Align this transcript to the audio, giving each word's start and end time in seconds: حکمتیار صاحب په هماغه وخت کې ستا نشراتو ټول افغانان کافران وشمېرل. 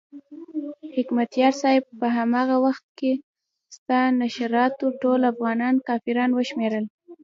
حکمتیار 0.95 1.53
صاحب 1.61 1.83
په 1.99 2.07
هماغه 2.17 2.55
وخت 2.65 2.85
کې 2.99 3.11
ستا 3.75 3.99
نشراتو 4.21 4.85
ټول 5.01 5.21
افغانان 5.31 5.75
کافران 5.87 6.29
وشمېرل. 6.33 6.85